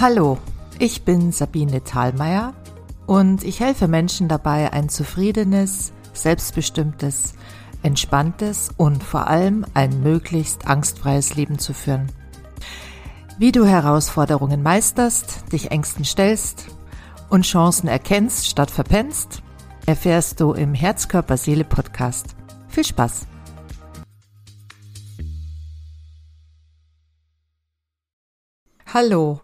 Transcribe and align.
Hallo, 0.00 0.38
ich 0.78 1.02
bin 1.02 1.30
Sabine 1.30 1.84
Thalmeier 1.84 2.54
und 3.06 3.44
ich 3.44 3.60
helfe 3.60 3.86
Menschen 3.86 4.28
dabei, 4.28 4.72
ein 4.72 4.88
zufriedenes, 4.88 5.92
selbstbestimmtes, 6.14 7.34
entspanntes 7.82 8.70
und 8.78 9.04
vor 9.04 9.26
allem 9.26 9.66
ein 9.74 10.02
möglichst 10.02 10.66
angstfreies 10.66 11.34
Leben 11.34 11.58
zu 11.58 11.74
führen. 11.74 12.10
Wie 13.36 13.52
du 13.52 13.66
Herausforderungen 13.66 14.62
meisterst, 14.62 15.52
dich 15.52 15.70
Ängsten 15.70 16.06
stellst 16.06 16.68
und 17.28 17.42
Chancen 17.44 17.86
erkennst 17.86 18.48
statt 18.48 18.70
verpennst, 18.70 19.42
erfährst 19.84 20.40
du 20.40 20.54
im 20.54 20.72
Herzkörper-Seele-Podcast. 20.72 22.36
Viel 22.68 22.86
Spaß! 22.86 23.26
Hallo, 28.86 29.42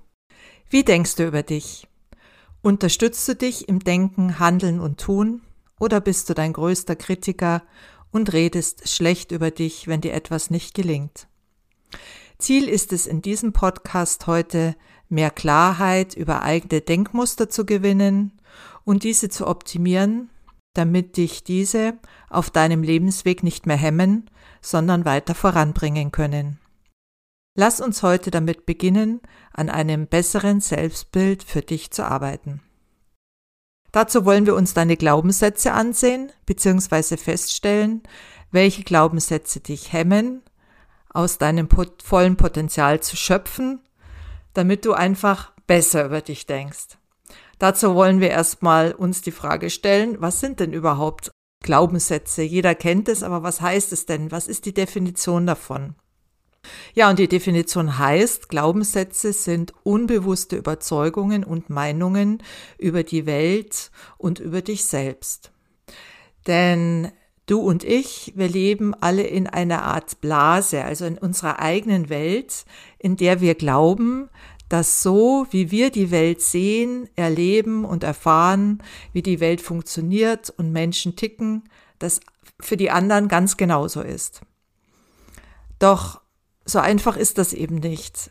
wie 0.69 0.85
denkst 0.85 1.17
du 1.17 1.27
über 1.27 1.43
dich? 1.43 1.87
Unterstützt 2.63 3.29
du 3.29 3.37
dich 3.37 3.69
im 3.69 3.81
Denken, 3.81 4.39
Handeln 4.39 4.81
und 4.81 4.99
Tun 4.99 5.43
oder 5.79 6.01
bist 6.01 6.29
du 6.29 6.35
dein 6.35 6.53
größter 6.53 6.97
Kritiker 6.97 7.63
und 8.11 8.33
redest 8.33 8.89
schlecht 8.89 9.31
über 9.31 9.51
dich, 9.51 9.87
wenn 9.87 10.01
dir 10.01 10.15
etwas 10.15 10.51
nicht 10.51 10.75
gelingt? 10.75 11.29
Ziel 12.39 12.69
ist 12.69 12.93
es 12.93 13.07
in 13.07 13.23
diesem 13.23 13.53
Podcast 13.53 14.27
heute, 14.27 14.75
mehr 15.09 15.31
Klarheit 15.31 16.15
über 16.15 16.43
eigene 16.43 16.81
Denkmuster 16.81 17.49
zu 17.49 17.65
gewinnen 17.65 18.33
und 18.85 19.05
diese 19.05 19.29
zu 19.29 19.47
optimieren, 19.47 20.31
damit 20.75 21.17
dich 21.17 21.45
diese 21.45 21.95
auf 22.29 22.51
deinem 22.51 22.83
Lebensweg 22.83 23.43
nicht 23.43 23.67
mehr 23.67 23.77
hemmen, 23.77 24.29
sondern 24.61 25.05
weiter 25.05 25.35
voranbringen 25.35 26.13
können. 26.13 26.59
Lass 27.59 27.81
uns 27.81 28.03
heute 28.03 28.31
damit 28.31 28.67
beginnen, 28.67 29.23
an 29.51 29.71
einem 29.71 30.07
besseren 30.07 30.61
Selbstbild 30.61 31.43
für 31.43 31.63
dich 31.63 31.91
zu 31.91 32.05
arbeiten. 32.05 32.61
Dazu 33.93 34.27
wollen 34.27 34.45
wir 34.45 34.55
uns 34.55 34.75
deine 34.75 34.99
Glaubenssätze 34.99 35.73
ansehen 35.73 36.31
bzw. 36.45 37.17
feststellen, 37.17 38.03
welche 38.51 38.85
Glaubenssätze 38.85 39.61
dich 39.61 39.95
hemmen, 39.95 40.43
aus 41.09 41.39
deinem 41.39 41.69
vollen 42.05 42.37
Potenzial 42.37 43.01
zu 43.01 43.17
schöpfen, 43.17 43.81
damit 44.53 44.85
du 44.85 44.93
einfach 44.93 45.53
besser 45.67 46.05
über 46.05 46.21
dich 46.21 46.45
denkst. 46.45 46.99
Dazu 47.59 47.95
wollen 47.95 48.21
wir 48.21 48.29
erstmal 48.29 48.93
uns 48.93 49.23
die 49.23 49.33
Frage 49.33 49.71
stellen, 49.71 50.21
was 50.21 50.41
sind 50.41 50.61
denn 50.61 50.75
überhaupt 50.75 51.31
Glaubenssätze? 51.63 52.43
Jeder 52.43 52.75
kennt 52.75 53.09
es, 53.09 53.23
aber 53.23 53.43
was 53.43 53.63
heißt 53.63 53.95
es 53.95 54.05
denn? 54.05 54.31
Was 54.31 54.47
ist 54.47 54.67
die 54.67 54.75
Definition 54.75 55.47
davon? 55.47 55.95
Ja, 56.95 57.11
und 57.11 57.19
die 57.19 57.29
Definition 57.29 57.99
heißt, 57.99 58.49
Glaubenssätze 58.49 59.33
sind 59.33 59.73
unbewusste 59.83 60.57
Überzeugungen 60.57 61.45
und 61.45 61.71
Meinungen 61.71 62.43
über 62.79 63.03
die 63.03 63.27
Welt 63.27 63.91
und 64.19 64.39
über 64.41 64.63
dich 64.63 64.85
selbst. 64.85 65.53
Denn 66.47 67.11
du 67.47 67.61
und 67.61 67.85
ich, 67.85 68.33
wir 68.37 68.49
leben 68.49 68.95
alle 68.95 69.23
in 69.23 69.47
einer 69.47 69.83
Art 69.83 70.21
Blase, 70.21 70.85
also 70.85 71.05
in 71.05 71.19
unserer 71.19 71.61
eigenen 71.61 72.09
Welt, 72.09 72.65
in 72.99 73.17
der 73.17 73.41
wir 73.41 73.55
glauben, 73.55 74.29
dass 74.69 75.03
so, 75.03 75.47
wie 75.51 75.71
wir 75.71 75.91
die 75.91 76.11
Welt 76.11 76.41
sehen, 76.41 77.09
erleben 77.15 77.85
und 77.85 78.03
erfahren, 78.03 78.83
wie 79.13 79.23
die 79.23 79.41
Welt 79.41 79.61
funktioniert 79.61 80.51
und 80.51 80.73
Menschen 80.73 81.15
ticken, 81.15 81.69
das 81.99 82.21
für 82.61 82.77
die 82.77 82.91
anderen 82.91 83.29
ganz 83.29 83.57
genauso 83.57 84.01
ist. 84.01 84.41
Doch 85.79 86.21
so 86.67 86.79
einfach 86.81 87.17
ist 87.17 87.39
das 87.39 87.53
eben 87.53 87.77
nicht. 87.77 88.31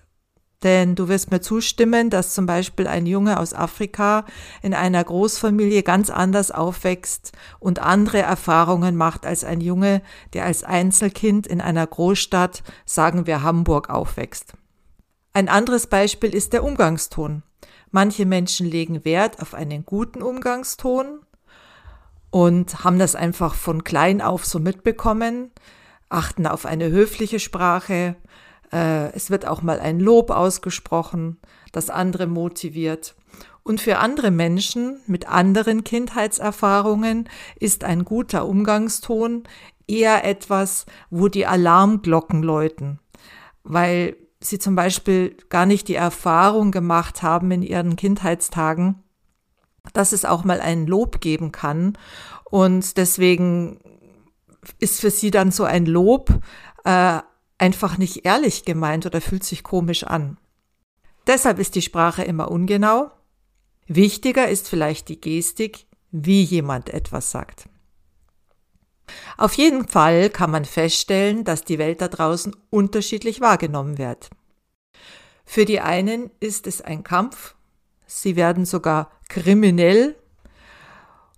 Denn 0.64 0.96
du 0.96 1.08
wirst 1.10 1.32
mir 1.32 1.42
zustimmen, 1.42 2.10
dass 2.10 2.34
zum 2.34 2.46
Beispiel 2.46 2.88
ein 2.88 3.06
Junge 3.06 3.40
aus 3.40 3.54
Afrika 3.54 4.26
in 4.62 4.74
einer 4.74 5.04
Großfamilie 5.04 5.84
ganz 5.84 6.10
anders 6.10 6.52
aufwächst 6.52 7.34
und 7.60 7.80
andere 7.80 8.20
Erfahrungen 8.20 8.96
macht 8.96 9.26
als 9.26 9.44
ein 9.44 9.62
Junge, 9.62 10.02
der 10.34 10.46
als 10.46 10.64
Einzelkind 10.64 11.46
in 11.46 11.62
einer 11.62 11.86
Großstadt, 11.86 12.64
sagen 12.86 13.28
wir 13.28 13.44
Hamburg, 13.44 13.90
aufwächst. 13.90 14.54
Ein 15.34 15.50
anderes 15.50 15.88
Beispiel 15.88 16.34
ist 16.34 16.54
der 16.54 16.64
Umgangston. 16.64 17.44
Manche 17.92 18.26
Menschen 18.26 18.66
legen 18.66 19.06
Wert 19.06 19.42
auf 19.42 19.54
einen 19.54 19.86
guten 19.86 20.22
Umgangston 20.22 21.20
und 22.32 22.84
haben 22.84 23.00
das 23.00 23.16
einfach 23.16 23.54
von 23.54 23.84
klein 23.84 24.22
auf 24.22 24.46
so 24.46 24.60
mitbekommen, 24.60 25.52
achten 26.10 26.48
auf 26.48 26.66
eine 26.66 26.90
höfliche 26.90 27.40
Sprache, 27.40 28.16
äh, 28.72 29.12
es 29.14 29.30
wird 29.30 29.48
auch 29.48 29.62
mal 29.62 29.80
ein 29.80 30.00
Lob 30.00 30.30
ausgesprochen, 30.30 31.38
das 31.72 31.90
andere 31.90 32.28
motiviert. 32.28 33.16
Und 33.64 33.82
für 33.82 33.98
andere 33.98 34.30
Menschen 34.30 35.02
mit 35.08 35.28
anderen 35.28 35.84
Kindheitserfahrungen 35.84 37.28
ist 37.60 37.84
ein 37.84 38.06
guter 38.06 38.48
Umgangston 38.48 39.44
eher 39.88 40.24
etwas, 40.24 40.86
wo 41.10 41.28
die 41.30 41.48
Alarmglocken 41.48 42.44
läuten, 42.44 43.00
weil 43.64 44.18
sie 44.40 44.60
zum 44.60 44.76
Beispiel 44.76 45.36
gar 45.50 45.66
nicht 45.66 45.88
die 45.88 45.96
Erfahrung 45.96 46.72
gemacht 46.72 47.24
haben 47.24 47.50
in 47.50 47.64
ihren 47.64 47.96
Kindheitstagen, 47.96 49.04
dass 49.94 50.12
es 50.12 50.26
auch 50.26 50.44
mal 50.44 50.62
ein 50.62 50.86
Lob 50.86 51.20
geben 51.20 51.52
kann. 51.52 51.98
Und 52.44 52.98
deswegen 52.98 53.80
ist 54.80 55.02
für 55.02 55.12
sie 55.12 55.32
dann 55.32 55.52
so 55.52 55.64
ein 55.64 55.86
Lob 55.86 56.30
äh, 56.84 57.20
einfach 57.58 57.98
nicht 57.98 58.26
ehrlich 58.26 58.66
gemeint 58.66 59.06
oder 59.06 59.22
fühlt 59.22 59.44
sich 59.44 59.64
komisch 59.64 60.04
an. 60.04 60.38
Deshalb 61.28 61.60
ist 61.60 61.76
die 61.76 61.82
Sprache 61.82 62.24
immer 62.24 62.52
ungenau. 62.52 63.12
Wichtiger 63.88 64.48
ist 64.48 64.68
vielleicht 64.68 65.10
die 65.10 65.20
Gestik, 65.20 65.86
wie 66.12 66.44
jemand 66.44 66.90
etwas 66.90 67.32
sagt. 67.32 67.68
Auf 69.38 69.54
jeden 69.54 69.88
Fall 69.88 70.30
kann 70.30 70.52
man 70.52 70.66
feststellen, 70.66 71.44
dass 71.44 71.64
die 71.64 71.78
Welt 71.78 72.02
da 72.02 72.08
draußen 72.08 72.56
unterschiedlich 72.70 73.42
wahrgenommen 73.42 73.98
wird. 73.98 74.30
Für 75.46 75.66
die 75.66 75.80
einen 75.80 76.32
ist 76.40 76.66
es 76.66 76.82
ein 76.82 77.04
Kampf, 77.04 77.56
sie 78.08 78.36
werden 78.36 78.66
sogar 78.66 79.12
kriminell 79.30 80.16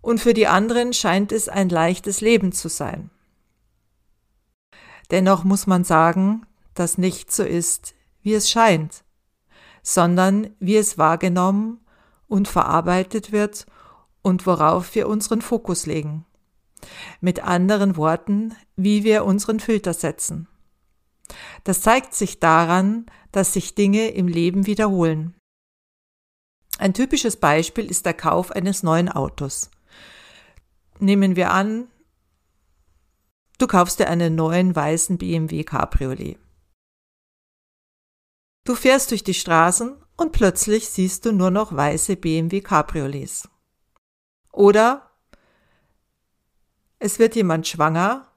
und 0.02 0.20
für 0.22 0.34
die 0.34 0.48
anderen 0.48 0.94
scheint 0.94 1.34
es 1.34 1.50
ein 1.50 1.68
leichtes 1.70 2.22
Leben 2.22 2.54
zu 2.54 2.70
sein. 2.70 3.10
Dennoch 5.12 5.44
muss 5.44 5.68
man 5.68 5.84
sagen, 5.84 6.46
dass 6.74 6.98
nicht 6.98 7.32
so 7.32 7.44
ist, 7.44 7.96
wie 8.22 8.34
es 8.34 8.50
scheint, 8.50 9.04
sondern 9.82 10.50
wie 10.60 10.76
es 10.76 10.98
wahrgenommen 10.98 11.80
und 12.28 12.48
verarbeitet 12.48 13.32
wird 13.32 13.66
und 14.22 14.46
worauf 14.46 14.94
wir 14.96 15.08
unseren 15.08 15.42
Fokus 15.42 15.86
legen. 15.86 16.26
Mit 17.22 17.44
anderen 17.44 17.96
Worten, 17.96 18.54
wie 18.76 19.04
wir 19.04 19.24
unseren 19.26 19.60
Filter 19.60 19.94
setzen. 19.94 20.48
Das 21.64 21.82
zeigt 21.82 22.14
sich 22.14 22.40
daran, 22.40 23.06
dass 23.32 23.54
sich 23.54 23.76
Dinge 23.76 24.10
im 24.10 24.28
Leben 24.28 24.66
wiederholen. 24.66 25.36
Ein 26.78 26.94
typisches 26.94 27.38
Beispiel 27.38 27.90
ist 27.90 28.06
der 28.06 28.14
Kauf 28.14 28.52
eines 28.52 28.84
neuen 28.84 29.10
Autos. 29.10 29.72
Nehmen 31.00 31.36
wir 31.36 31.52
an, 31.52 31.88
Du 33.58 33.66
kaufst 33.66 34.00
dir 34.00 34.08
einen 34.08 34.36
neuen 34.36 34.76
weißen 34.76 35.18
BMW 35.18 35.64
Cabriolet. 35.64 36.38
Du 38.64 38.76
fährst 38.76 39.12
durch 39.12 39.24
die 39.24 39.34
Straßen 39.34 39.96
und 40.18 40.32
plötzlich 40.32 40.90
siehst 40.90 41.26
du 41.26 41.32
nur 41.32 41.52
noch 41.52 41.76
weiße 41.76 42.18
BMW 42.18 42.62
Cabriolets. 42.62 43.50
Oder 44.52 45.10
es 47.00 47.18
wird 47.18 47.36
jemand 47.36 47.68
schwanger 47.68 48.28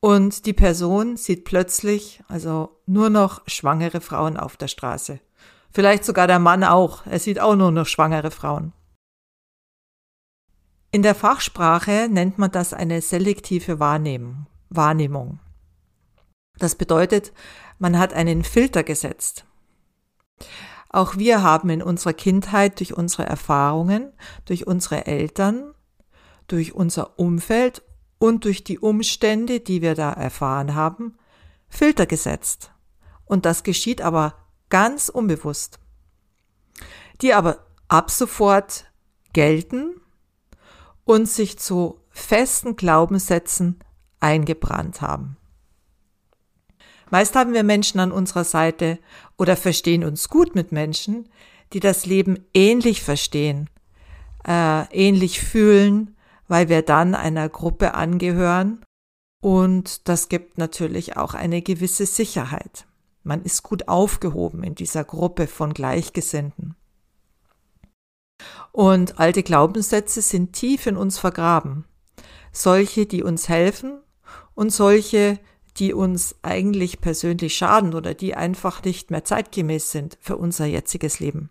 und 0.00 0.46
die 0.46 0.52
Person 0.52 1.16
sieht 1.16 1.44
plötzlich 1.44 2.22
also 2.28 2.80
nur 2.86 3.08
noch 3.08 3.42
schwangere 3.46 4.00
Frauen 4.00 4.36
auf 4.36 4.56
der 4.56 4.68
Straße. 4.68 5.20
Vielleicht 5.70 6.04
sogar 6.04 6.26
der 6.26 6.38
Mann 6.38 6.64
auch. 6.64 7.06
Er 7.06 7.18
sieht 7.18 7.40
auch 7.40 7.54
nur 7.54 7.70
noch 7.70 7.86
schwangere 7.86 8.30
Frauen. 8.30 8.72
In 10.94 11.00
der 11.00 11.14
Fachsprache 11.14 12.06
nennt 12.10 12.36
man 12.36 12.50
das 12.50 12.74
eine 12.74 13.00
selektive 13.00 13.80
Wahrnehmung. 13.80 15.40
Das 16.58 16.74
bedeutet, 16.74 17.32
man 17.78 17.98
hat 17.98 18.12
einen 18.12 18.44
Filter 18.44 18.82
gesetzt. 18.82 19.46
Auch 20.90 21.16
wir 21.16 21.42
haben 21.42 21.70
in 21.70 21.82
unserer 21.82 22.12
Kindheit 22.12 22.78
durch 22.78 22.94
unsere 22.94 23.24
Erfahrungen, 23.24 24.12
durch 24.44 24.66
unsere 24.66 25.06
Eltern, 25.06 25.72
durch 26.46 26.74
unser 26.74 27.18
Umfeld 27.18 27.82
und 28.18 28.44
durch 28.44 28.62
die 28.62 28.78
Umstände, 28.78 29.60
die 29.60 29.80
wir 29.80 29.94
da 29.94 30.12
erfahren 30.12 30.74
haben, 30.74 31.16
Filter 31.70 32.04
gesetzt. 32.04 32.70
Und 33.24 33.46
das 33.46 33.62
geschieht 33.62 34.02
aber 34.02 34.34
ganz 34.68 35.08
unbewusst. 35.08 35.80
Die 37.22 37.32
aber 37.32 37.64
ab 37.88 38.10
sofort 38.10 38.92
gelten 39.32 40.01
und 41.04 41.28
sich 41.28 41.58
zu 41.58 42.00
festen 42.10 42.76
Glaubenssätzen 42.76 43.80
eingebrannt 44.20 45.00
haben. 45.00 45.36
Meist 47.10 47.36
haben 47.36 47.52
wir 47.52 47.62
Menschen 47.62 48.00
an 48.00 48.12
unserer 48.12 48.44
Seite 48.44 48.98
oder 49.36 49.56
verstehen 49.56 50.04
uns 50.04 50.28
gut 50.28 50.54
mit 50.54 50.72
Menschen, 50.72 51.28
die 51.72 51.80
das 51.80 52.06
Leben 52.06 52.46
ähnlich 52.54 53.02
verstehen, 53.02 53.68
äh, 54.46 54.84
ähnlich 54.90 55.40
fühlen, 55.40 56.16
weil 56.48 56.68
wir 56.68 56.82
dann 56.82 57.14
einer 57.14 57.48
Gruppe 57.48 57.94
angehören 57.94 58.84
und 59.42 60.08
das 60.08 60.28
gibt 60.28 60.56
natürlich 60.56 61.16
auch 61.16 61.34
eine 61.34 61.62
gewisse 61.62 62.06
Sicherheit. 62.06 62.86
Man 63.24 63.42
ist 63.42 63.62
gut 63.62 63.88
aufgehoben 63.88 64.62
in 64.62 64.74
dieser 64.74 65.04
Gruppe 65.04 65.46
von 65.46 65.74
Gleichgesinnten. 65.74 66.76
Und 68.72 69.18
alte 69.18 69.42
Glaubenssätze 69.42 70.22
sind 70.22 70.52
tief 70.52 70.86
in 70.86 70.96
uns 70.96 71.18
vergraben. 71.18 71.84
Solche, 72.52 73.06
die 73.06 73.22
uns 73.22 73.48
helfen 73.48 74.00
und 74.54 74.70
solche, 74.70 75.38
die 75.78 75.92
uns 75.92 76.36
eigentlich 76.42 77.00
persönlich 77.00 77.54
schaden 77.54 77.94
oder 77.94 78.14
die 78.14 78.34
einfach 78.34 78.82
nicht 78.84 79.10
mehr 79.10 79.24
zeitgemäß 79.24 79.90
sind 79.90 80.18
für 80.20 80.36
unser 80.36 80.66
jetziges 80.66 81.20
Leben. 81.20 81.50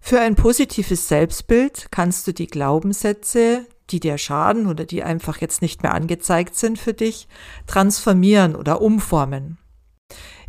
Für 0.00 0.20
ein 0.20 0.36
positives 0.36 1.08
Selbstbild 1.08 1.88
kannst 1.90 2.26
du 2.28 2.32
die 2.32 2.46
Glaubenssätze, 2.46 3.66
die 3.90 3.98
dir 3.98 4.18
schaden 4.18 4.68
oder 4.68 4.84
die 4.84 5.02
einfach 5.02 5.40
jetzt 5.40 5.62
nicht 5.62 5.82
mehr 5.82 5.94
angezeigt 5.94 6.54
sind 6.54 6.78
für 6.78 6.94
dich, 6.94 7.26
transformieren 7.66 8.54
oder 8.54 8.80
umformen. 8.80 9.58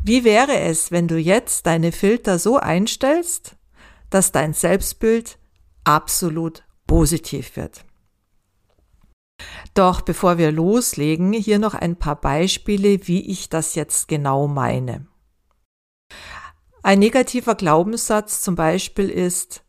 Wie 0.03 0.23
wäre 0.23 0.59
es, 0.59 0.91
wenn 0.91 1.07
du 1.07 1.17
jetzt 1.17 1.65
deine 1.65 1.91
Filter 1.91 2.37
so 2.37 2.57
einstellst, 2.57 3.56
dass 4.09 4.31
dein 4.31 4.53
Selbstbild 4.53 5.37
absolut 5.83 6.63
positiv 6.85 7.55
wird? 7.55 7.85
Doch 9.73 10.01
bevor 10.01 10.37
wir 10.37 10.51
loslegen, 10.51 11.33
hier 11.33 11.59
noch 11.59 11.75
ein 11.75 11.97
paar 11.97 12.19
Beispiele, 12.19 13.07
wie 13.07 13.29
ich 13.29 13.49
das 13.49 13.75
jetzt 13.75 14.07
genau 14.07 14.47
meine. 14.47 15.05
Ein 16.83 16.99
negativer 16.99 17.55
Glaubenssatz 17.55 18.41
zum 18.41 18.55
Beispiel 18.55 19.09
ist, 19.09 19.63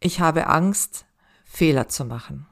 ich 0.00 0.20
habe 0.20 0.46
Angst, 0.46 1.04
Fehler 1.44 1.88
zu 1.88 2.04
machen. 2.04 2.46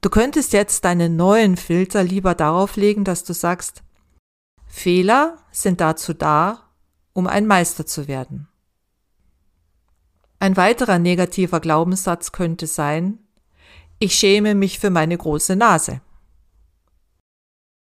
Du 0.00 0.10
könntest 0.10 0.52
jetzt 0.52 0.84
deinen 0.84 1.16
neuen 1.16 1.56
Filter 1.56 2.02
lieber 2.02 2.34
darauf 2.34 2.76
legen, 2.76 3.04
dass 3.04 3.24
du 3.24 3.32
sagst, 3.32 3.82
Fehler 4.66 5.38
sind 5.50 5.80
dazu 5.80 6.12
da, 6.12 6.70
um 7.12 7.26
ein 7.26 7.46
Meister 7.46 7.86
zu 7.86 8.08
werden. 8.08 8.48
Ein 10.44 10.58
weiterer 10.58 10.98
negativer 10.98 11.58
Glaubenssatz 11.58 12.30
könnte 12.30 12.66
sein, 12.66 13.18
ich 13.98 14.14
schäme 14.14 14.54
mich 14.54 14.78
für 14.78 14.90
meine 14.90 15.16
große 15.16 15.56
Nase. 15.56 16.02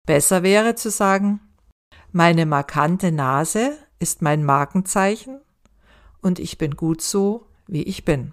Besser 0.07 0.43
wäre 0.43 0.75
zu 0.75 0.89
sagen, 0.89 1.41
meine 2.13 2.47
markante 2.47 3.13
Nase 3.13 3.77
ist 3.99 4.23
mein 4.23 4.43
Markenzeichen 4.43 5.43
und 6.23 6.39
ich 6.39 6.57
bin 6.57 6.77
gut 6.77 7.03
so, 7.03 7.47
wie 7.67 7.83
ich 7.83 8.07
bin. 8.07 8.33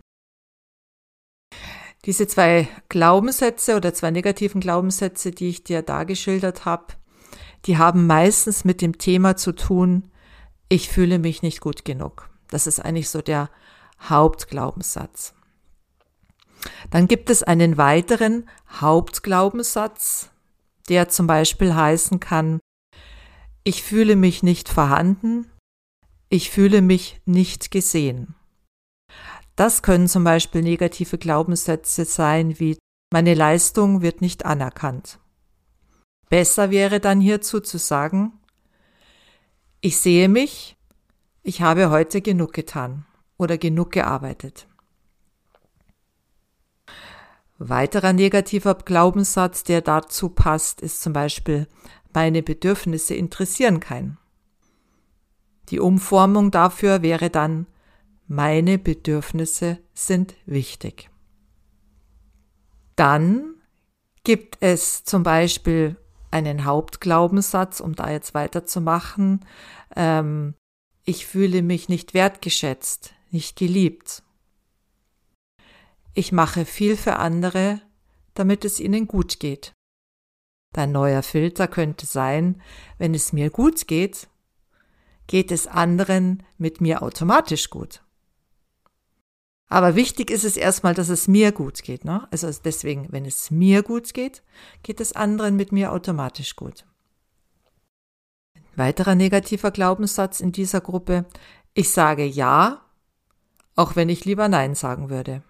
Diese 2.06 2.26
zwei 2.26 2.70
Glaubenssätze 2.88 3.76
oder 3.76 3.94
zwei 3.94 4.12
negativen 4.12 4.62
Glaubenssätze, 4.62 5.32
die 5.32 5.50
ich 5.50 5.66
dir 5.66 5.82
dargeschildert 5.82 6.64
habe, 6.64 6.94
die 7.66 7.78
haben 7.78 8.08
meistens 8.08 8.64
mit 8.64 8.82
dem 8.82 8.98
Thema 8.98 9.36
zu 9.36 9.52
tun, 9.52 10.10
ich 10.70 10.88
fühle 10.88 11.20
mich 11.20 11.42
nicht 11.42 11.60
gut 11.60 11.84
genug. 11.84 12.30
Das 12.48 12.68
ist 12.68 12.80
eigentlich 12.80 13.10
so 13.10 13.22
der 13.22 13.50
Hauptglaubenssatz. 14.10 15.34
Dann 16.90 17.08
gibt 17.08 17.30
es 17.30 17.44
einen 17.44 17.78
weiteren 17.78 18.50
Hauptglaubenssatz, 18.70 20.30
der 20.90 21.10
zum 21.10 21.28
Beispiel 21.28 21.76
heißen 21.76 22.20
kann, 22.20 22.60
ich 23.64 23.84
fühle 23.84 24.16
mich 24.16 24.44
nicht 24.44 24.68
vorhanden, 24.68 25.50
ich 26.30 26.50
fühle 26.50 26.82
mich 26.82 27.22
nicht 27.26 27.72
gesehen. 27.72 28.36
Das 29.56 29.84
können 29.84 30.08
zum 30.08 30.24
Beispiel 30.24 30.62
negative 30.62 31.18
Glaubenssätze 31.18 32.06
sein 32.06 32.60
wie 32.60 32.78
meine 33.14 33.36
Leistung 33.36 34.02
wird 34.02 34.22
nicht 34.22 34.44
anerkannt. 34.44 35.20
Besser 36.30 36.72
wäre 36.72 37.00
dann 37.00 37.22
hierzu 37.22 37.60
zu 37.60 37.78
sagen, 37.78 38.34
ich 39.82 39.98
sehe 39.98 40.28
mich, 40.28 40.76
ich 41.44 41.62
habe 41.62 41.92
heute 41.92 42.22
genug 42.22 42.54
getan 42.54 43.06
oder 43.38 43.58
genug 43.58 43.92
gearbeitet. 43.92 44.68
Weiterer 47.58 48.14
negativer 48.14 48.76
Glaubenssatz, 48.76 49.64
der 49.64 49.82
dazu 49.82 50.30
passt, 50.30 50.82
ist 50.82 51.02
zum 51.02 51.14
Beispiel, 51.14 51.68
meine 52.14 52.44
Bedürfnisse 52.44 53.16
interessieren 53.16 53.80
keinen. 53.80 54.18
Die 55.70 55.80
Umformung 55.80 56.52
dafür 56.52 57.02
wäre 57.02 57.30
dann, 57.30 57.68
meine 58.28 58.78
Bedürfnisse 58.78 59.80
sind 59.94 60.36
wichtig. 60.46 61.10
Dann 62.96 63.56
gibt 64.24 64.58
es 64.62 65.04
zum 65.04 65.24
Beispiel 65.24 65.98
einen 66.32 66.66
Hauptglaubenssatz, 66.66 67.80
um 67.80 67.96
da 67.96 68.10
jetzt 68.10 68.34
weiterzumachen. 68.34 69.46
Ähm, 69.96 70.56
ich 71.06 71.26
fühle 71.26 71.62
mich 71.62 71.90
nicht 71.90 72.14
wertgeschätzt, 72.14 73.14
nicht 73.34 73.58
geliebt. 73.58 74.24
Ich 76.14 76.32
mache 76.32 76.66
viel 76.66 76.96
für 76.96 77.18
andere, 77.18 77.82
damit 78.36 78.66
es 78.66 78.80
ihnen 78.80 79.08
gut 79.08 79.40
geht. 79.40 79.74
Dein 80.74 80.92
neuer 80.92 81.24
Filter 81.24 81.68
könnte 81.68 82.06
sein, 82.06 82.62
wenn 82.98 83.14
es 83.14 83.34
mir 83.34 83.50
gut 83.50 83.88
geht, 83.88 84.28
geht 85.28 85.52
es 85.52 85.68
anderen 85.68 86.44
mit 86.58 86.82
mir 86.82 87.02
automatisch 87.02 87.70
gut. 87.70 88.04
Aber 89.70 89.96
wichtig 89.96 90.30
ist 90.30 90.44
es 90.44 90.58
erstmal, 90.58 90.94
dass 90.94 91.10
es 91.10 91.28
mir 91.28 91.52
gut 91.52 91.82
geht. 91.82 92.06
Ne? 92.06 92.28
Also 92.32 92.52
deswegen, 92.64 93.12
wenn 93.12 93.26
es 93.26 93.50
mir 93.50 93.82
gut 93.82 94.14
geht, 94.14 94.44
geht 94.84 95.00
es 95.00 95.14
anderen 95.14 95.56
mit 95.56 95.72
mir 95.72 95.92
automatisch 95.92 96.56
gut. 96.56 96.86
Ein 98.56 98.64
weiterer 98.76 99.16
negativer 99.16 99.72
Glaubenssatz 99.72 100.42
in 100.42 100.52
dieser 100.52 100.82
Gruppe, 100.82 101.26
ich 101.74 101.90
sage 101.90 102.26
ja, 102.26 102.84
auch 103.76 103.96
wenn 103.96 104.10
ich 104.10 104.26
lieber 104.26 104.48
Nein 104.48 104.76
sagen 104.76 105.10
würde. 105.10 105.44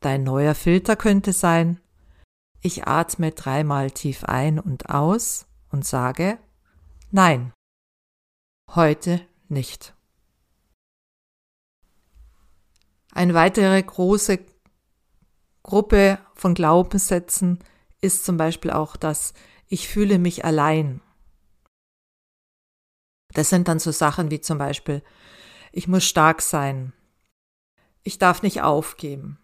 Dein 0.00 0.24
neuer 0.24 0.54
Filter 0.54 0.96
könnte 0.96 1.32
sein, 1.32 1.80
ich 2.60 2.86
atme 2.86 3.32
dreimal 3.32 3.90
tief 3.90 4.24
ein 4.24 4.58
und 4.58 4.90
aus 4.90 5.46
und 5.70 5.84
sage 5.84 6.38
Nein, 7.10 7.52
heute 8.74 9.20
nicht. 9.48 9.94
Eine 13.12 13.34
weitere 13.34 13.82
große 13.82 14.40
Gruppe 15.62 16.18
von 16.34 16.54
Glaubenssätzen 16.54 17.60
ist 18.00 18.24
zum 18.24 18.36
Beispiel 18.36 18.70
auch 18.70 18.96
das 18.96 19.32
Ich 19.68 19.88
fühle 19.88 20.18
mich 20.18 20.44
allein. 20.44 21.00
Das 23.32 23.48
sind 23.50 23.68
dann 23.68 23.78
so 23.78 23.90
Sachen 23.92 24.30
wie 24.30 24.40
zum 24.40 24.58
Beispiel 24.58 25.02
Ich 25.76 25.88
muss 25.88 26.04
stark 26.04 26.40
sein. 26.40 26.94
Ich 28.02 28.16
darf 28.16 28.40
nicht 28.40 28.62
aufgeben. 28.62 29.38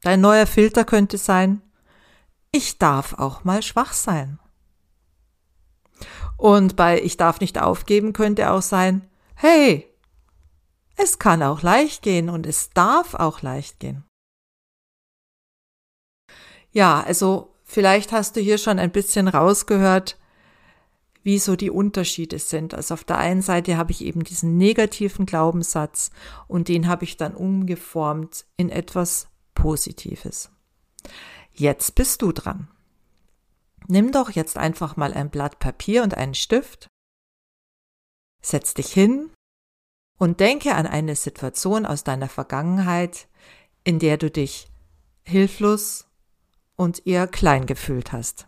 Dein 0.00 0.22
neuer 0.22 0.46
Filter 0.46 0.86
könnte 0.86 1.18
sein, 1.18 1.60
ich 2.50 2.78
darf 2.78 3.12
auch 3.18 3.44
mal 3.44 3.62
schwach 3.62 3.92
sein. 3.92 4.38
Und 6.38 6.76
bei 6.76 7.02
ich 7.02 7.18
darf 7.18 7.40
nicht 7.40 7.60
aufgeben 7.60 8.14
könnte 8.14 8.50
auch 8.50 8.62
sein, 8.62 9.06
hey, 9.34 9.86
es 10.96 11.18
kann 11.18 11.42
auch 11.42 11.60
leicht 11.60 12.00
gehen 12.00 12.30
und 12.30 12.46
es 12.46 12.70
darf 12.70 13.12
auch 13.12 13.42
leicht 13.42 13.80
gehen. 13.80 14.06
Ja, 16.72 17.02
also 17.02 17.54
vielleicht 17.64 18.12
hast 18.12 18.34
du 18.34 18.40
hier 18.40 18.56
schon 18.56 18.78
ein 18.78 18.92
bisschen 18.92 19.28
rausgehört, 19.28 20.18
wie 21.22 21.38
so 21.38 21.56
die 21.56 21.70
Unterschiede 21.70 22.38
sind. 22.38 22.74
Also 22.74 22.94
auf 22.94 23.04
der 23.04 23.18
einen 23.18 23.42
Seite 23.42 23.76
habe 23.76 23.92
ich 23.92 24.04
eben 24.04 24.24
diesen 24.24 24.56
negativen 24.56 25.26
Glaubenssatz 25.26 26.10
und 26.48 26.68
den 26.68 26.88
habe 26.88 27.04
ich 27.04 27.16
dann 27.16 27.34
umgeformt 27.34 28.46
in 28.56 28.70
etwas 28.70 29.28
Positives. 29.54 30.50
Jetzt 31.52 31.94
bist 31.94 32.22
du 32.22 32.32
dran. 32.32 32.68
Nimm 33.86 34.12
doch 34.12 34.30
jetzt 34.30 34.56
einfach 34.56 34.96
mal 34.96 35.12
ein 35.12 35.30
Blatt 35.30 35.58
Papier 35.58 36.02
und 36.02 36.16
einen 36.16 36.34
Stift. 36.34 36.86
Setz 38.40 38.72
dich 38.74 38.92
hin 38.92 39.30
und 40.18 40.40
denke 40.40 40.74
an 40.74 40.86
eine 40.86 41.16
Situation 41.16 41.84
aus 41.84 42.04
deiner 42.04 42.28
Vergangenheit, 42.28 43.26
in 43.84 43.98
der 43.98 44.16
du 44.16 44.30
dich 44.30 44.68
hilflos 45.22 46.06
und 46.76 47.06
eher 47.06 47.26
klein 47.26 47.66
gefühlt 47.66 48.12
hast. 48.12 48.46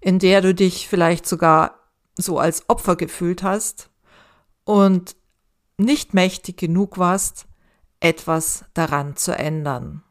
In 0.00 0.18
der 0.18 0.40
du 0.40 0.54
dich 0.54 0.88
vielleicht 0.88 1.26
sogar 1.26 1.80
so 2.16 2.38
als 2.38 2.68
Opfer 2.68 2.96
gefühlt 2.96 3.42
hast 3.42 3.90
und 4.64 5.16
nicht 5.78 6.14
mächtig 6.14 6.56
genug 6.56 6.98
warst, 6.98 7.46
etwas 8.00 8.64
daran 8.74 9.16
zu 9.16 9.36
ändern 9.36 10.02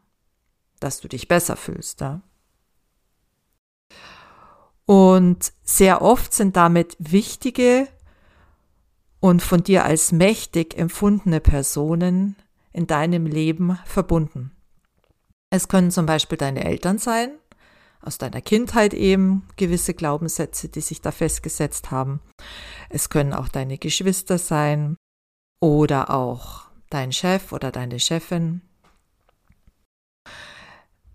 dass 0.80 1.00
du 1.00 1.08
dich 1.08 1.28
besser 1.28 1.56
fühlst. 1.56 2.02
Ja? 2.02 2.22
Und 4.86 5.52
sehr 5.64 6.02
oft 6.02 6.34
sind 6.34 6.56
damit 6.56 6.96
wichtige 7.00 7.88
und 9.20 9.42
von 9.42 9.64
dir 9.64 9.84
als 9.84 10.12
mächtig 10.12 10.78
empfundene 10.78 11.40
Personen 11.40 12.36
in 12.72 12.86
deinem 12.86 13.26
Leben 13.26 13.80
verbunden. 13.86 14.52
Es 15.50 15.68
können 15.68 15.90
zum 15.90 16.06
Beispiel 16.06 16.38
deine 16.38 16.66
Eltern 16.66 17.00
sein, 17.00 17.32
aus 18.06 18.18
deiner 18.18 18.42
Kindheit 18.42 18.94
eben 18.94 19.48
gewisse 19.58 19.94
Glaubenssätze, 19.94 20.70
die 20.70 20.82
sich 20.82 21.02
da 21.02 21.12
festgesetzt 21.12 21.92
haben. 21.92 22.22
Es 22.90 23.10
können 23.10 23.34
auch 23.34 23.48
deine 23.48 23.78
Geschwister 23.78 24.38
sein 24.38 24.98
oder 25.60 26.12
auch 26.12 26.66
dein 26.90 27.12
Chef 27.12 27.52
oder 27.52 27.72
deine 27.72 28.00
Chefin. 28.00 28.62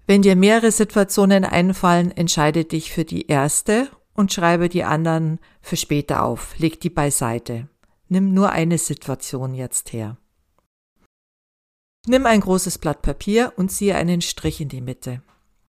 Wenn 0.06 0.22
dir 0.22 0.34
mehrere 0.34 0.72
Situationen 0.72 1.44
einfallen, 1.44 2.10
entscheide 2.10 2.64
dich 2.64 2.92
für 2.92 3.04
die 3.04 3.28
erste 3.28 3.88
und 4.12 4.32
schreibe 4.32 4.68
die 4.68 4.82
anderen 4.82 5.38
für 5.62 5.76
später 5.76 6.24
auf. 6.24 6.58
Leg 6.58 6.80
die 6.80 6.90
beiseite. 6.90 7.68
Nimm 8.08 8.34
nur 8.34 8.50
eine 8.50 8.76
Situation 8.76 9.54
jetzt 9.54 9.92
her. 9.92 10.16
Nimm 12.06 12.26
ein 12.26 12.40
großes 12.40 12.78
Blatt 12.78 13.02
Papier 13.02 13.52
und 13.56 13.70
ziehe 13.70 13.94
einen 13.94 14.20
Strich 14.20 14.60
in 14.60 14.68
die 14.68 14.80
Mitte. 14.80 15.22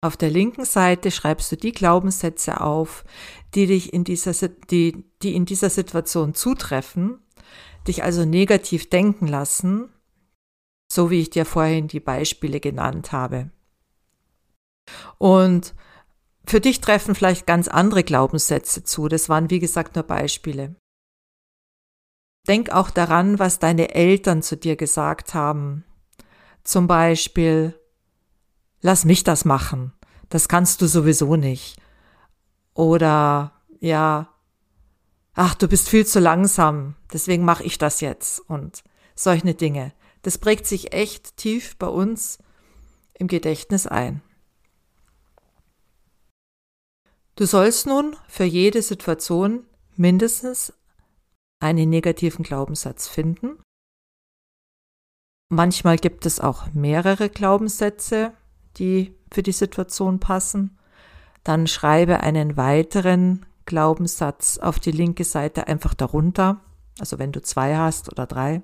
Auf 0.04 0.18
der 0.18 0.32
linken 0.32 0.66
Seite 0.66 1.12
schreibst 1.12 1.52
du 1.52 1.58
die 1.58 1.72
Glaubenssätze 1.72 2.60
auf, 2.60 3.04
die 3.54 3.68
dich 3.68 3.94
in 3.94 4.04
dieser, 4.04 4.34
die, 4.50 5.06
die 5.22 5.36
in 5.36 5.46
dieser 5.46 5.70
Situation 5.70 6.34
zutreffen, 6.34 7.20
dich 7.88 8.04
also 8.04 8.26
negativ 8.26 8.90
denken 8.90 9.28
lassen, 9.28 9.94
so 10.92 11.12
wie 11.12 11.22
ich 11.22 11.30
dir 11.30 11.46
vorhin 11.46 11.88
die 11.88 12.00
Beispiele 12.00 12.60
genannt 12.60 13.12
habe. 13.12 13.52
Und 15.20 15.76
für 16.46 16.60
dich 16.60 16.82
treffen 16.82 17.14
vielleicht 17.14 17.46
ganz 17.46 17.68
andere 17.68 18.04
Glaubenssätze 18.04 18.84
zu. 18.84 19.08
Das 19.08 19.30
waren, 19.30 19.52
wie 19.52 19.60
gesagt, 19.60 19.96
nur 19.96 20.04
Beispiele. 20.04 20.76
Denk 22.48 22.72
auch 22.72 22.90
daran, 22.90 23.38
was 23.38 23.60
deine 23.60 23.94
Eltern 23.94 24.42
zu 24.42 24.58
dir 24.58 24.76
gesagt 24.76 25.36
haben. 25.36 25.86
Zum 26.64 26.88
Beispiel, 26.88 27.80
lass 28.82 29.06
mich 29.06 29.24
das 29.24 29.46
machen. 29.46 29.94
Das 30.30 30.48
kannst 30.48 30.82
du 30.82 30.88
sowieso 30.88 31.36
nicht. 31.36 31.80
Oder, 32.74 33.54
ja, 33.80 34.30
ach, 35.34 35.56
du 35.56 35.68
bist 35.68 35.90
viel 35.90 36.06
zu 36.06 36.20
langsam. 36.20 36.96
Deswegen 37.12 37.46
mache 37.46 37.64
ich 37.64 37.78
das 37.78 38.02
jetzt. 38.02 38.40
Und 38.40 38.84
solche 39.16 39.54
Dinge. 39.54 39.94
Das 40.22 40.38
prägt 40.38 40.68
sich 40.68 40.94
echt 40.94 41.38
tief 41.38 41.78
bei 41.78 41.88
uns 41.88 42.40
im 43.14 43.28
Gedächtnis 43.28 43.88
ein. 43.88 44.22
Du 47.36 47.46
sollst 47.46 47.88
nun 47.88 48.16
für 48.28 48.44
jede 48.44 48.82
Situation 48.82 49.66
mindestens 49.96 50.74
einen 51.60 51.90
negativen 51.90 52.44
Glaubenssatz 52.44 53.08
finden. 53.08 53.58
Manchmal 55.50 55.98
gibt 55.98 56.26
es 56.26 56.40
auch 56.40 56.72
mehrere 56.74 57.30
Glaubenssätze, 57.30 58.34
die 58.78 59.16
für 59.32 59.44
die 59.44 59.52
Situation 59.52 60.20
passen. 60.20 60.78
Dann 61.44 61.68
schreibe 61.68 62.22
einen 62.22 62.58
weiteren 62.58 63.46
Glaubenssatz 63.66 64.58
auf 64.58 64.80
die 64.80 64.92
linke 64.92 65.24
Seite 65.24 65.68
einfach 65.68 65.94
darunter. 65.94 66.62
Also 67.00 67.20
wenn 67.20 67.32
du 67.32 67.42
zwei 67.42 67.78
hast 67.78 68.12
oder 68.12 68.26
drei. 68.26 68.62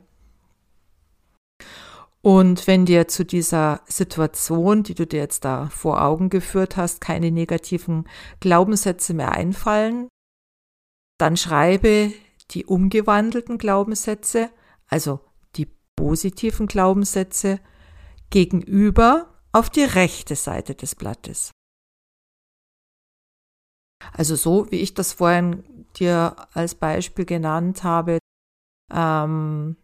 Und 2.22 2.68
wenn 2.68 2.86
dir 2.86 3.08
zu 3.08 3.24
dieser 3.24 3.82
Situation, 3.86 4.84
die 4.84 4.96
du 4.96 5.08
dir 5.08 5.20
jetzt 5.20 5.46
da 5.46 5.70
vor 5.70 6.02
Augen 6.02 6.30
geführt 6.30 6.76
hast, 6.76 7.00
keine 7.00 7.32
negativen 7.32 8.06
Glaubenssätze 8.40 9.14
mehr 9.14 9.32
einfallen, 9.32 10.10
dann 11.18 11.38
schreibe 11.38 12.12
die 12.52 12.66
umgewandelten 12.66 13.58
Glaubenssätze, 13.58 14.50
also 14.88 15.20
die 15.56 15.68
positiven 15.96 16.68
Glaubenssätze, 16.68 17.60
gegenüber 18.30 19.37
auf 19.52 19.70
die 19.70 19.84
rechte 19.84 20.36
Seite 20.36 20.76
des 20.76 20.96
Blattes. 20.96 21.52
Also 24.14 24.36
so, 24.36 24.72
wie 24.72 24.78
ich 24.78 24.94
das 24.94 25.14
vorhin 25.14 25.64
dir 25.96 26.36
als 26.54 26.76
Beispiel 26.76 27.26
genannt 27.26 27.84
habe, 27.84 28.20
ähm, 28.94 29.78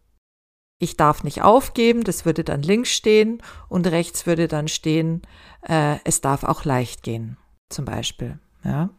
ich 0.79 0.97
darf 0.97 1.23
nicht 1.23 1.41
aufgeben, 1.41 2.03
das 2.03 2.25
würde 2.25 2.43
dann 2.43 2.61
links 2.61 2.91
stehen 2.91 3.41
und 3.69 3.87
rechts 3.87 4.25
würde 4.25 4.47
dann 4.47 4.67
stehen, 4.67 5.21
äh, 5.61 5.97
es 6.03 6.21
darf 6.21 6.43
auch 6.43 6.65
leicht 6.65 7.03
gehen, 7.03 7.37
zum 7.69 7.85
Beispiel. 7.85 8.39
Ja, 8.63 8.89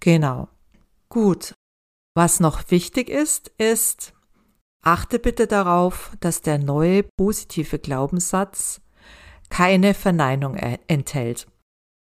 genau. 0.00 0.48
Gut, 1.08 1.54
was 2.16 2.40
noch 2.40 2.70
wichtig 2.70 3.08
ist, 3.08 3.48
ist, 3.58 4.12
achte 4.82 5.18
bitte 5.18 5.46
darauf, 5.46 6.12
dass 6.20 6.42
der 6.42 6.58
neue 6.58 7.04
positive 7.16 7.78
Glaubenssatz 7.78 8.80
keine 9.50 9.94
Verneinung 9.94 10.56
enthält. 10.56 11.46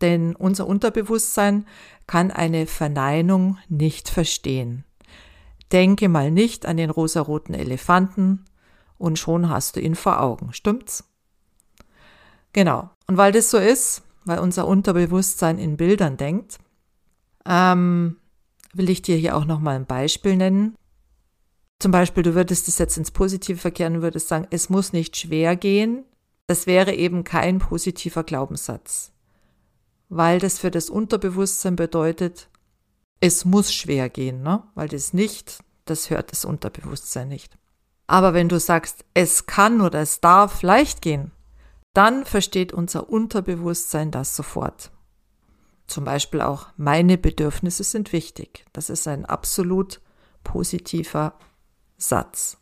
Denn 0.01 0.37
unser 0.37 0.67
Unterbewusstsein 0.67 1.67
kann 2.07 2.31
eine 2.31 2.67
Verneinung 2.67 3.59
nicht 3.69 4.09
verstehen. 4.09 4.85
Denke 5.73 6.09
mal 6.09 6.31
nicht 6.31 6.67
an 6.67 6.77
den 6.77 6.91
rosaroten 6.91 7.55
Elefanten 7.55 8.45
und 8.97 9.19
schon 9.19 9.49
hast 9.49 9.77
du 9.77 9.81
ihn 9.81 9.95
vor 9.95 10.21
Augen, 10.21 10.53
stimmt's? 10.53 11.05
Genau. 12.53 12.91
Und 13.07 13.17
weil 13.17 13.33
das 13.33 13.51
so 13.51 13.59
ist, 13.59 14.03
weil 14.25 14.39
unser 14.39 14.67
Unterbewusstsein 14.67 15.59
in 15.59 15.77
Bildern 15.77 16.17
denkt, 16.17 16.59
ähm, 17.47 18.17
will 18.73 18.91
ich 18.91 19.03
dir 19.03 19.17
hier 19.17 19.37
auch 19.37 19.45
nochmal 19.45 19.77
ein 19.77 19.87
Beispiel 19.87 20.37
nennen. 20.37 20.75
Zum 21.79 21.93
Beispiel, 21.93 22.23
du 22.23 22.35
würdest 22.35 22.69
es 22.69 22.79
jetzt 22.79 22.97
ins 22.99 23.11
Positive 23.11 23.59
verkehren 23.59 23.97
und 23.97 24.03
würdest 24.03 24.29
sagen, 24.29 24.47
es 24.51 24.69
muss 24.69 24.93
nicht 24.93 25.17
schwer 25.17 25.57
gehen. 25.57 26.05
Das 26.49 26.67
wäre 26.67 26.95
eben 26.95 27.25
kein 27.25 27.59
positiver 27.59 28.25
Glaubenssatz, 28.25 29.13
weil 30.09 30.39
das 30.39 30.59
für 30.59 30.71
das 30.71 30.89
Unterbewusstsein 30.89 31.77
bedeutet, 31.77 32.49
es 33.21 33.45
muss 33.45 33.73
schwer 33.73 34.09
gehen, 34.09 34.43
ne? 34.43 34.63
weil 34.75 34.89
das 34.89 35.13
nicht, 35.13 35.63
das 35.85 36.09
hört 36.09 36.33
das 36.33 36.47
Unterbewusstsein 36.47 37.29
nicht. 37.29 37.59
Aber 38.07 38.33
wenn 38.33 38.49
du 38.49 38.59
sagst, 38.59 39.05
es 39.13 39.45
kann 39.45 39.83
oder 39.83 40.01
es 40.01 40.21
darf 40.21 40.63
leicht 40.63 41.03
gehen, 41.03 41.33
dann 41.93 42.25
versteht 42.25 42.73
unser 42.73 43.11
Unterbewusstsein 43.11 44.11
das 44.11 44.35
sofort. 44.35 44.91
Zum 45.87 46.05
Beispiel 46.05 46.41
auch 46.41 46.69
meine 46.77 47.19
Bedürfnisse 47.19 47.85
sind 47.85 48.13
wichtig. 48.13 48.65
Das 48.73 48.89
ist 48.89 49.09
ein 49.09 49.27
absolut 49.27 50.01
positiver 50.45 51.35
Satz. 51.97 52.58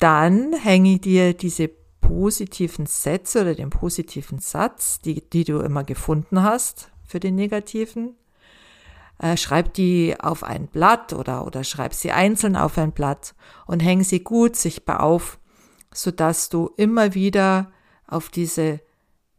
Dann 0.00 0.54
hänge 0.54 0.98
dir 0.98 1.34
diese 1.34 1.68
positiven 2.00 2.86
Sätze 2.86 3.42
oder 3.42 3.54
den 3.54 3.70
positiven 3.70 4.38
Satz, 4.40 4.98
die, 4.98 5.22
die 5.30 5.44
du 5.44 5.60
immer 5.60 5.84
gefunden 5.84 6.42
hast 6.42 6.90
für 7.06 7.20
den 7.20 7.36
negativen, 7.36 8.16
äh, 9.18 9.36
schreib 9.36 9.74
die 9.74 10.16
auf 10.18 10.42
ein 10.42 10.66
Blatt 10.66 11.12
oder, 11.12 11.46
oder 11.46 11.62
schreib 11.62 11.94
sie 11.94 12.10
einzeln 12.10 12.56
auf 12.56 12.78
ein 12.78 12.92
Blatt 12.92 13.34
und 13.66 13.80
häng 13.80 14.02
sie 14.02 14.24
gut 14.24 14.56
sichtbar 14.56 15.02
auf, 15.02 15.38
sodass 15.92 16.48
du 16.48 16.70
immer 16.76 17.14
wieder 17.14 17.70
auf 18.06 18.30
diese 18.30 18.80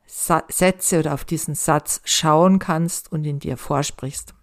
Sätze 0.05 0.99
oder 0.99 1.13
auf 1.15 1.25
diesen 1.25 1.55
Satz 1.55 2.01
schauen 2.05 2.59
kannst 2.59 3.11
und 3.11 3.23
ihn 3.23 3.39
dir 3.39 3.57
vorsprichst. 3.57 4.35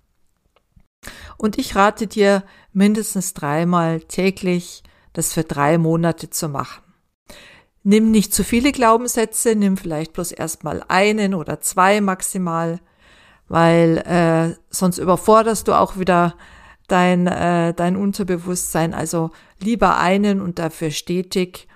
Und 1.36 1.58
ich 1.58 1.76
rate 1.76 2.08
dir, 2.08 2.42
mindestens 2.72 3.34
dreimal 3.34 4.00
täglich 4.00 4.82
das 5.18 5.32
für 5.32 5.42
drei 5.42 5.78
Monate 5.78 6.30
zu 6.30 6.48
machen. 6.48 6.80
Nimm 7.82 8.12
nicht 8.12 8.32
zu 8.32 8.44
viele 8.44 8.70
Glaubenssätze, 8.70 9.56
nimm 9.56 9.76
vielleicht 9.76 10.12
bloß 10.12 10.30
erstmal 10.30 10.84
einen 10.86 11.34
oder 11.34 11.60
zwei 11.60 12.00
maximal, 12.00 12.78
weil 13.48 13.98
äh, 13.98 14.56
sonst 14.70 14.98
überforderst 14.98 15.66
du 15.66 15.72
auch 15.72 15.98
wieder 15.98 16.36
dein, 16.86 17.26
äh, 17.26 17.74
dein 17.74 17.96
Unterbewusstsein. 17.96 18.94
Also 18.94 19.30
lieber 19.58 19.98
einen 19.98 20.40
und 20.40 20.60
dafür 20.60 20.92
stetig 20.92 21.66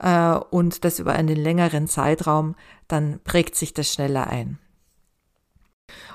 äh, 0.00 0.32
und 0.32 0.84
das 0.84 0.98
über 0.98 1.12
einen 1.12 1.36
längeren 1.36 1.88
Zeitraum, 1.88 2.54
dann 2.88 3.20
prägt 3.22 3.54
sich 3.54 3.74
das 3.74 3.92
schneller 3.92 4.28
ein. 4.28 4.58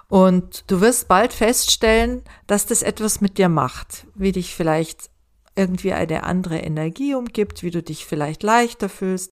Und 0.10 0.64
du 0.72 0.82
wirst 0.82 1.08
bald 1.08 1.34
feststellen, 1.34 2.24
dass 2.48 2.66
das 2.66 2.82
etwas 2.82 3.22
mit 3.22 3.38
dir 3.38 3.50
macht, 3.50 4.08
wie 4.16 4.32
dich 4.32 4.56
vielleicht 4.56 5.12
irgendwie 5.58 5.94
eine 5.94 6.24
andere 6.24 6.60
Energie 6.60 7.16
umgibt, 7.16 7.64
wie 7.64 7.72
du 7.72 7.84
dich 7.84 8.06
vielleicht 8.06 8.44
leichter 8.44 8.90
fühlst. 8.90 9.32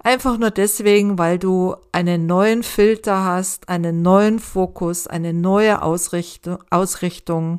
Einfach 0.00 0.38
nur 0.38 0.50
deswegen, 0.50 1.18
weil 1.18 1.38
du 1.38 1.76
einen 1.90 2.26
neuen 2.26 2.62
Filter 2.62 3.24
hast, 3.24 3.68
einen 3.68 4.02
neuen 4.02 4.38
Fokus, 4.38 5.06
eine 5.06 5.32
neue 5.32 5.82
Ausrichtung, 5.82 6.58
Ausrichtung 6.70 7.58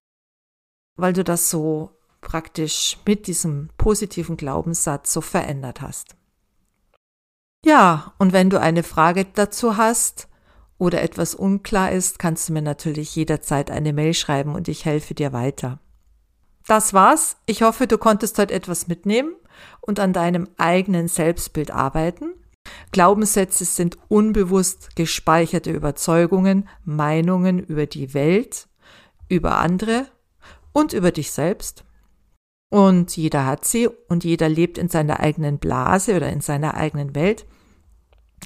weil 0.96 1.14
du 1.14 1.24
das 1.24 1.50
so 1.50 1.92
praktisch 2.22 2.98
mit 3.06 3.28
diesem 3.28 3.70
positiven 3.78 4.38
Glaubenssatz 4.38 5.14
so 5.14 5.22
verändert 5.22 5.82
hast. 5.82 6.16
Ja, 7.66 8.14
und 8.20 8.34
wenn 8.34 8.50
du 8.50 8.60
eine 8.60 8.84
Frage 8.84 9.26
dazu 9.26 9.78
hast 9.78 10.28
oder 10.78 11.02
etwas 11.02 11.36
unklar 11.36 11.92
ist, 11.92 12.20
kannst 12.20 12.48
du 12.48 12.54
mir 12.54 12.62
natürlich 12.62 13.16
jederzeit 13.16 13.70
eine 13.70 13.94
Mail 13.94 14.14
schreiben 14.14 14.56
und 14.56 14.68
ich 14.68 14.86
helfe 14.86 15.14
dir 15.14 15.34
weiter. 15.34 15.80
Das 16.70 16.94
war's. 16.94 17.38
Ich 17.48 17.64
hoffe, 17.64 17.88
du 17.88 17.98
konntest 17.98 18.38
heute 18.38 18.54
etwas 18.54 18.88
mitnehmen 18.88 19.34
und 19.82 20.00
an 20.00 20.14
deinem 20.14 20.48
eigenen 20.58 21.08
Selbstbild 21.08 21.72
arbeiten. 21.72 22.36
Glaubenssätze 22.92 23.66
sind 23.66 23.98
unbewusst 24.08 24.96
gespeicherte 24.96 25.72
Überzeugungen, 25.72 26.70
Meinungen 26.86 27.58
über 27.58 27.88
die 27.88 28.14
Welt, 28.14 28.68
über 29.30 29.58
andere 29.58 30.06
und 30.72 30.94
über 30.94 31.12
dich 31.12 31.32
selbst. 31.32 31.86
Und 32.70 33.18
jeder 33.18 33.48
hat 33.48 33.66
sie 33.66 33.88
und 34.08 34.24
jeder 34.24 34.48
lebt 34.48 34.78
in 34.78 34.90
seiner 34.90 35.22
eigenen 35.22 35.58
Blase 35.58 36.16
oder 36.16 36.30
in 36.30 36.42
seiner 36.42 36.76
eigenen 36.76 37.16
Welt. 37.16 37.48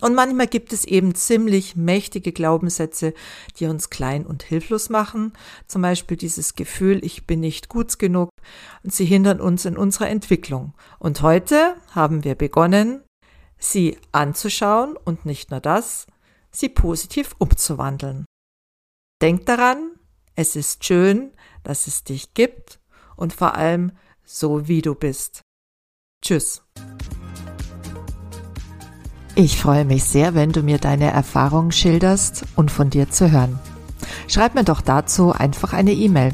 Und 0.02 0.16
manchmal 0.16 0.48
gibt 0.48 0.74
es 0.74 0.86
eben 0.86 1.16
ziemlich 1.16 1.76
mächtige 1.76 2.32
Glaubenssätze, 2.32 3.14
die 3.58 3.66
uns 3.68 3.90
klein 3.90 4.26
und 4.26 4.44
hilflos 4.44 4.90
machen. 4.90 5.34
Zum 5.68 5.82
Beispiel 5.82 6.18
dieses 6.18 6.56
Gefühl, 6.56 7.04
ich 7.04 7.26
bin 7.26 7.40
nicht 7.40 7.70
gut 7.70 8.00
genug. 8.00 8.30
Und 8.84 8.94
sie 8.94 9.06
hindern 9.06 9.40
uns 9.40 9.66
in 9.66 9.78
unserer 9.78 10.10
Entwicklung. 10.10 10.74
Und 11.00 11.22
heute 11.22 11.76
haben 11.92 12.24
wir 12.24 12.36
begonnen, 12.36 13.04
sie 13.58 13.98
anzuschauen 14.12 14.98
und 14.98 15.26
nicht 15.26 15.52
nur 15.52 15.60
das, 15.60 16.08
sie 16.52 16.70
positiv 16.70 17.36
umzuwandeln. 17.38 18.26
Denk 19.22 19.46
daran, 19.46 19.92
es 20.36 20.56
ist 20.56 20.84
schön, 20.84 21.32
dass 21.64 21.88
es 21.88 22.04
dich 22.04 22.34
gibt 22.34 22.80
und 23.16 23.34
vor 23.34 23.56
allem 23.56 23.94
so 24.26 24.68
wie 24.68 24.82
du 24.82 24.96
bist. 24.96 25.42
Tschüss. 26.22 26.64
Ich 29.36 29.58
freue 29.58 29.84
mich 29.84 30.04
sehr, 30.04 30.36
wenn 30.36 30.52
du 30.52 30.62
mir 30.62 30.78
deine 30.78 31.10
Erfahrungen 31.12 31.72
schilderst 31.72 32.46
und 32.56 32.70
von 32.70 32.92
dir 32.92 33.10
zu 33.10 33.32
hören. 33.32 33.58
Schreib 34.28 34.54
mir 34.54 34.64
doch 34.64 34.82
dazu 34.82 35.32
einfach 35.32 35.74
eine 35.74 35.94
E-Mail 35.94 36.34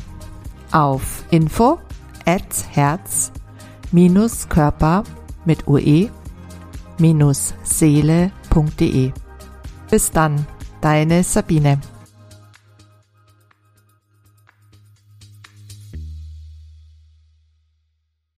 auf 0.71 1.23
info 1.31 1.79
at 2.25 2.65
herz 2.71 3.31
Körper 4.49 5.03
mit 5.45 5.67
ue 5.67 6.09
seele.de. 7.63 9.11
Bis 9.89 10.11
dann, 10.11 10.45
deine 10.81 11.23
Sabine. 11.23 11.79